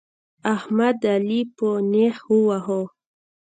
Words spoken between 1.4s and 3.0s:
په نېښ وواهه.